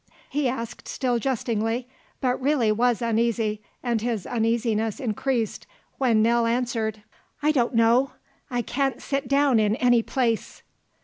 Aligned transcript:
He 0.31 0.47
asked 0.49 0.87
still 0.87 1.19
jestingly, 1.19 1.87
but 2.21 2.41
really 2.41 2.71
was 2.71 3.03
uneasy 3.03 3.61
and 3.83 4.01
his 4.01 4.25
uneasiness 4.25 4.99
increased 4.99 5.67
when 5.99 6.23
Nell 6.23 6.47
answered: 6.47 7.03
"I 7.43 7.51
don't 7.51 7.75
know. 7.75 8.13
I 8.49 8.63
can't 8.63 8.99
sit 8.99 9.27
down 9.27 9.59
in 9.59 9.75
any 9.75 10.01
place." 10.01 10.63